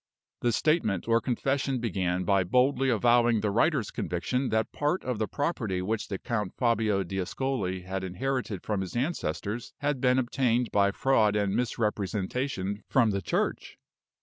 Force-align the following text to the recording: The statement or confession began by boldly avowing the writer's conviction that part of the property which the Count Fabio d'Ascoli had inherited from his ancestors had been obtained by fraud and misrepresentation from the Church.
The 0.39 0.51
statement 0.51 1.07
or 1.07 1.21
confession 1.21 1.77
began 1.79 2.23
by 2.23 2.43
boldly 2.43 2.89
avowing 2.89 3.41
the 3.41 3.51
writer's 3.51 3.91
conviction 3.91 4.49
that 4.49 4.71
part 4.71 5.03
of 5.03 5.19
the 5.19 5.27
property 5.27 5.79
which 5.79 6.07
the 6.07 6.17
Count 6.17 6.55
Fabio 6.57 7.03
d'Ascoli 7.03 7.81
had 7.83 8.03
inherited 8.03 8.63
from 8.63 8.81
his 8.81 8.95
ancestors 8.95 9.73
had 9.77 10.01
been 10.01 10.17
obtained 10.17 10.71
by 10.71 10.89
fraud 10.89 11.35
and 11.35 11.55
misrepresentation 11.55 12.81
from 12.89 13.11
the 13.11 13.21
Church. 13.21 13.77